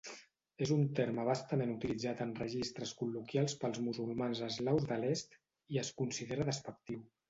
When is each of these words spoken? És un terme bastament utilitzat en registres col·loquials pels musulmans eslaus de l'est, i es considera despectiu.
És 0.65 0.69
un 0.75 0.79
terme 0.99 1.25
bastament 1.27 1.73
utilitzat 1.75 2.25
en 2.27 2.33
registres 2.41 2.95
col·loquials 3.03 3.57
pels 3.63 3.81
musulmans 3.91 4.45
eslaus 4.51 4.93
de 4.93 5.03
l'est, 5.07 5.43
i 5.77 5.85
es 5.87 5.97
considera 6.05 6.55
despectiu. 6.55 7.11